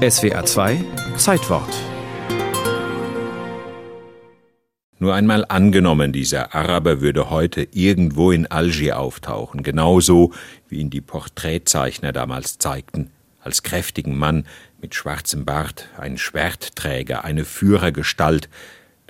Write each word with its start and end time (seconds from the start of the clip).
SWA 0.00 0.46
2 0.46 0.82
Zeitwort 1.18 1.68
Nur 4.98 5.14
einmal 5.14 5.44
angenommen, 5.46 6.14
dieser 6.14 6.54
Araber 6.54 7.02
würde 7.02 7.28
heute 7.28 7.68
irgendwo 7.70 8.30
in 8.30 8.46
Algier 8.46 8.98
auftauchen, 8.98 9.62
genauso 9.62 10.32
wie 10.70 10.78
ihn 10.78 10.88
die 10.88 11.02
Porträtzeichner 11.02 12.12
damals 12.12 12.56
zeigten, 12.56 13.10
als 13.40 13.62
kräftigen 13.62 14.16
Mann 14.16 14.46
mit 14.80 14.94
schwarzem 14.94 15.44
Bart, 15.44 15.90
ein 15.98 16.16
Schwertträger, 16.16 17.22
eine 17.22 17.44
Führergestalt, 17.44 18.48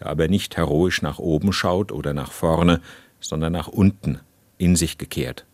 der 0.00 0.08
aber 0.08 0.26
nicht 0.26 0.56
heroisch 0.56 1.02
nach 1.02 1.20
oben 1.20 1.52
schaut 1.52 1.92
oder 1.92 2.14
nach 2.14 2.32
vorne, 2.32 2.80
sondern 3.20 3.52
nach 3.52 3.68
unten, 3.68 4.18
in 4.58 4.74
sich 4.74 4.98
gekehrt. 4.98 5.46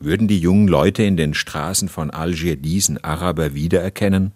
Würden 0.00 0.28
die 0.28 0.38
jungen 0.38 0.68
Leute 0.68 1.02
in 1.02 1.16
den 1.16 1.34
Straßen 1.34 1.88
von 1.88 2.10
Algier 2.10 2.54
diesen 2.54 3.02
Araber 3.02 3.54
wiedererkennen? 3.54 4.32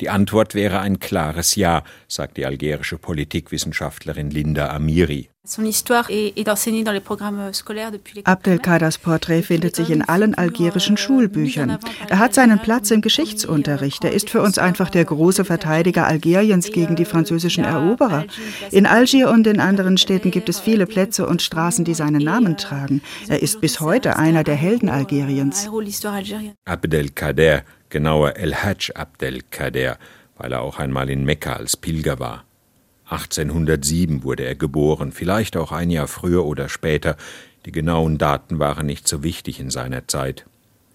Die 0.00 0.10
Antwort 0.10 0.54
wäre 0.54 0.80
ein 0.80 0.98
klares 0.98 1.54
Ja, 1.54 1.82
sagt 2.06 2.36
die 2.36 2.44
algerische 2.44 2.98
Politikwissenschaftlerin 2.98 4.30
Linda 4.30 4.70
Amiri. 4.70 5.30
Abdelkaders 8.24 8.98
Porträt 8.98 9.42
findet 9.42 9.76
sich 9.76 9.90
in 9.90 10.02
allen 10.02 10.34
algerischen 10.34 10.96
Schulbüchern. 10.96 11.78
Er 12.08 12.18
hat 12.18 12.34
seinen 12.34 12.58
Platz 12.58 12.90
im 12.90 13.00
Geschichtsunterricht. 13.00 14.02
Er 14.02 14.12
ist 14.12 14.28
für 14.28 14.42
uns 14.42 14.58
einfach 14.58 14.90
der 14.90 15.04
große 15.04 15.44
Verteidiger 15.44 16.06
Algeriens 16.06 16.72
gegen 16.72 16.96
die 16.96 17.04
französischen 17.04 17.62
Eroberer. 17.62 18.24
In 18.72 18.86
Algier 18.86 19.30
und 19.30 19.46
in 19.46 19.60
anderen 19.60 19.98
Städten 19.98 20.32
gibt 20.32 20.48
es 20.48 20.58
viele 20.58 20.86
Plätze 20.86 21.26
und 21.26 21.42
Straßen, 21.42 21.84
die 21.84 21.94
seinen 21.94 22.24
Namen 22.24 22.56
tragen. 22.56 23.00
Er 23.28 23.40
ist 23.40 23.60
bis 23.60 23.78
heute 23.80 24.16
einer 24.16 24.42
der 24.42 24.56
Helden 24.56 24.88
Algeriens. 24.88 25.70
Abdelkader, 26.64 27.62
genauer 27.88 28.36
El 28.36 28.54
Hajj 28.54 28.92
Abdelkader, 28.94 29.98
weil 30.36 30.52
er 30.52 30.62
auch 30.62 30.78
einmal 30.78 31.10
in 31.10 31.24
Mekka 31.24 31.54
als 31.54 31.76
Pilger 31.76 32.18
war. 32.18 32.44
1807 33.08 34.24
wurde 34.24 34.44
er 34.44 34.54
geboren, 34.54 35.12
vielleicht 35.12 35.56
auch 35.56 35.70
ein 35.72 35.90
Jahr 35.90 36.08
früher 36.08 36.44
oder 36.44 36.68
später, 36.68 37.16
die 37.64 37.72
genauen 37.72 38.18
Daten 38.18 38.58
waren 38.58 38.86
nicht 38.86 39.06
so 39.06 39.22
wichtig 39.22 39.60
in 39.60 39.70
seiner 39.70 40.08
Zeit. 40.08 40.46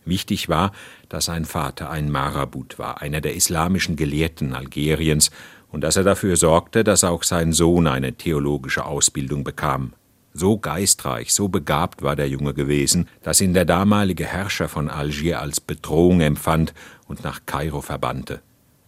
Wichtig 0.03 0.50
war, 0.50 0.72
dass 1.09 1.25
sein 1.25 1.45
Vater 1.45 1.89
ein 1.89 2.09
Marabut 2.09 2.80
war, 2.80 3.02
einer 3.02 3.22
der 3.22 3.36
islamischen 3.36 3.95
Gelehrten 3.95 4.53
Algeriens, 4.53 5.31
und 5.70 5.81
dass 5.81 5.95
er 5.95 6.03
dafür 6.03 6.36
sorgte, 6.36 6.83
dass 6.83 7.05
auch 7.05 7.23
sein 7.23 7.53
Sohn 7.53 7.88
eine 7.88 8.14
theologische 8.14 8.86
Ausbildung 8.86 9.45
bekam. 9.45 9.94
So 10.33 10.57
geistreich, 10.57 11.33
so 11.33 11.49
begabt 11.49 12.01
war 12.01 12.15
der 12.15 12.29
Junge 12.29 12.53
gewesen, 12.53 13.09
dass 13.21 13.41
ihn 13.41 13.53
der 13.53 13.65
damalige 13.65 14.25
Herrscher 14.25 14.69
von 14.69 14.89
Algier 14.89 15.41
als 15.41 15.59
Bedrohung 15.59 16.21
empfand 16.21 16.73
und 17.07 17.23
nach 17.23 17.41
Kairo 17.45 17.81
verbannte. 17.81 18.41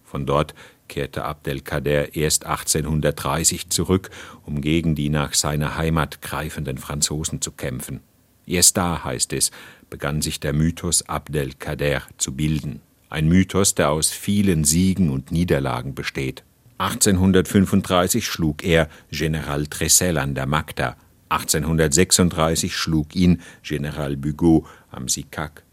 Von 0.05 0.25
dort 0.25 0.53
kehrte 0.88 1.25
Abdelkader 1.25 2.16
erst 2.16 2.45
1830 2.45 3.69
zurück, 3.69 4.09
um 4.45 4.61
gegen 4.61 4.95
die 4.95 5.09
nach 5.09 5.33
seiner 5.33 5.75
Heimat 5.75 6.21
greifenden 6.21 6.77
Franzosen 6.77 7.41
zu 7.41 7.52
kämpfen. 7.52 7.99
Erst 8.45 8.77
da, 8.77 9.03
heißt 9.03 9.33
es, 9.33 9.52
begann 9.89 10.21
sich 10.21 10.39
der 10.39 10.53
Mythos 10.53 11.08
Abdelkader 11.09 12.03
zu 12.17 12.33
bilden. 12.33 12.81
Ein 13.09 13.27
Mythos, 13.27 13.75
der 13.75 13.91
aus 13.91 14.11
vielen 14.11 14.64
Siegen 14.64 15.09
und 15.09 15.31
Niederlagen 15.31 15.94
besteht. 15.94 16.44
1835 16.77 18.25
schlug 18.25 18.64
er 18.64 18.89
General 19.11 19.66
Tressel 19.67 20.17
an 20.17 20.36
der 20.36 20.47
Magda. 20.47 20.97
1836 21.34 22.76
schlug 22.76 23.16
ihn 23.16 23.42
General 23.64 24.16
Bugeaud 24.16 24.66
am 24.92 25.08
Sikak. 25.08 25.64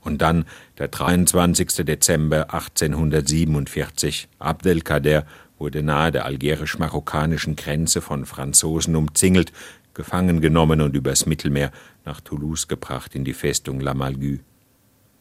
Und 0.00 0.22
dann 0.22 0.44
der 0.78 0.88
23. 0.88 1.84
Dezember 1.84 2.54
1847. 2.54 4.28
Abdelkader 4.38 5.26
wurde 5.58 5.82
nahe 5.82 6.12
der 6.12 6.24
algerisch-marokkanischen 6.24 7.56
Grenze 7.56 8.00
von 8.00 8.26
Franzosen 8.26 8.94
umzingelt, 8.94 9.52
gefangen 9.92 10.40
genommen 10.40 10.80
und 10.80 10.94
übers 10.94 11.26
Mittelmeer 11.26 11.72
nach 12.04 12.20
Toulouse 12.20 12.68
gebracht 12.68 13.16
in 13.16 13.24
die 13.24 13.34
Festung 13.34 13.80
La 13.80 13.94
Malgue. 13.94 14.38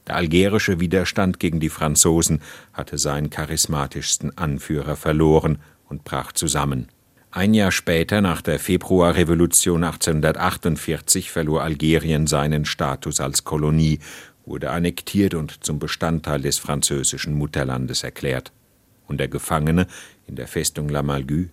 Der 0.05 0.15
algerische 0.15 0.79
Widerstand 0.79 1.39
gegen 1.39 1.59
die 1.59 1.69
Franzosen 1.69 2.41
hatte 2.71 2.99
seinen 2.99 3.31
charismatischsten 3.31 4.37
Anführer 4.37 4.95
verloren 4.95 5.57
und 5.89 6.03
brach 6.03 6.31
zusammen. 6.31 6.87
Ein 7.31 7.53
Jahr 7.53 7.71
später, 7.71 8.21
nach 8.21 8.41
der 8.41 8.57
Februarrevolution 8.57 9.83
1848, 9.83 11.29
verlor 11.29 11.61
Algerien 11.61 12.25
seinen 12.25 12.65
Status 12.65 13.19
als 13.19 13.43
Kolonie 13.43 13.99
wurde 14.45 14.71
annektiert 14.71 15.33
und 15.33 15.63
zum 15.65 15.77
Bestandteil 15.77 16.41
des 16.41 16.57
französischen 16.57 17.33
Mutterlandes 17.33 18.03
erklärt. 18.03 18.53
Und 19.07 19.19
der 19.19 19.27
Gefangene 19.27 19.87
in 20.25 20.37
der 20.37 20.47
Festung 20.47 20.87
La 20.87 21.03
Malgue? 21.03 21.49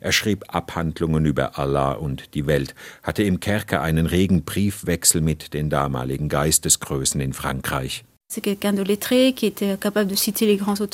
Er 0.00 0.12
schrieb 0.12 0.44
Abhandlungen 0.48 1.26
über 1.26 1.58
Allah 1.58 1.92
und 1.92 2.34
die 2.34 2.46
Welt, 2.46 2.74
hatte 3.02 3.24
im 3.24 3.40
Kerker 3.40 3.82
einen 3.82 4.06
regen 4.06 4.44
Briefwechsel 4.44 5.20
mit 5.20 5.52
den 5.52 5.68
damaligen 5.68 6.30
Geistesgrößen 6.30 7.20
in 7.20 7.34
Frankreich. 7.34 8.04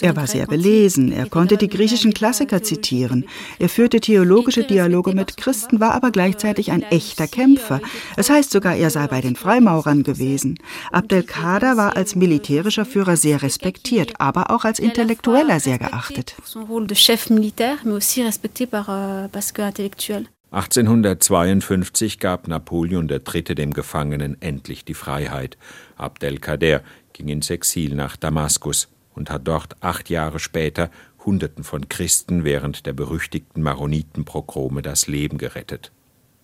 Er 0.02 0.16
war 0.16 0.26
sehr 0.26 0.46
belesen, 0.46 1.12
er 1.12 1.28
konnte 1.28 1.56
die 1.56 1.68
griechischen 1.68 2.12
Klassiker 2.12 2.62
zitieren. 2.62 3.24
Er 3.58 3.68
führte 3.68 4.00
theologische 4.00 4.64
Dialoge 4.64 5.14
mit 5.14 5.36
Christen, 5.36 5.80
war 5.80 5.94
aber 5.94 6.10
gleichzeitig 6.10 6.70
ein 6.70 6.82
echter 6.82 7.26
Kämpfer. 7.26 7.80
Es 8.16 8.28
heißt 8.28 8.50
sogar, 8.50 8.74
er 8.76 8.90
sei 8.90 9.06
bei 9.06 9.20
den 9.20 9.36
Freimaurern 9.36 10.02
gewesen. 10.02 10.58
Abdelkader 10.92 11.76
war 11.76 11.96
als 11.96 12.14
militärischer 12.14 12.84
Führer 12.84 13.16
sehr 13.16 13.42
respektiert, 13.42 14.14
aber 14.18 14.50
auch 14.50 14.64
als 14.64 14.78
Intellektueller 14.78 15.60
sehr 15.60 15.78
geachtet. 15.78 16.34
1852 20.52 22.18
gab 22.18 22.48
Napoleon 22.48 23.08
III. 23.08 23.42
dem 23.54 23.72
Gefangenen 23.72 24.36
endlich 24.42 24.84
die 24.84 24.94
Freiheit. 24.94 25.56
Abdelkader 25.96 26.82
ging 27.12 27.28
ins 27.28 27.50
Exil 27.50 27.94
nach 27.94 28.16
Damaskus 28.16 28.88
und 29.14 29.30
hat 29.30 29.46
dort 29.46 29.82
acht 29.82 30.10
Jahre 30.10 30.38
später 30.38 30.90
Hunderten 31.24 31.64
von 31.64 31.88
Christen 31.88 32.44
während 32.44 32.86
der 32.86 32.92
berüchtigten 32.92 33.62
Maronitenprogrome 33.62 34.82
das 34.82 35.06
Leben 35.06 35.38
gerettet. 35.38 35.92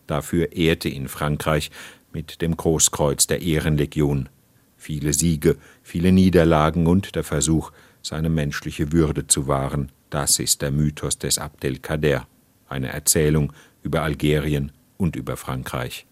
Dafür 0.07 0.53
ehrte 0.53 0.89
ihn 0.89 1.09
Frankreich 1.09 1.71
mit 2.13 2.43
dem 2.43 2.57
Großkreuz 2.57 3.27
der 3.27 3.43
Ehrenlegion. 3.43 4.29
Viele 4.77 5.13
Siege, 5.13 5.57
viele 5.83 6.13
Niederlagen 6.13 6.87
und 6.87 7.15
der 7.15 7.25
Versuch, 7.25 7.73
seine 8.03 8.29
menschliche 8.29 8.93
Würde 8.93 9.27
zu 9.27 9.49
wahren, 9.49 9.91
das 10.11 10.39
ist 10.39 10.63
der 10.63 10.71
Mythos 10.71 11.19
des 11.19 11.39
Abdelkader, 11.39 12.27
eine 12.69 12.89
Erzählung 12.89 13.53
über 13.83 14.03
Algerien 14.03 14.73
und 14.97 15.17
über 15.17 15.37
Frankreich. 15.37 16.07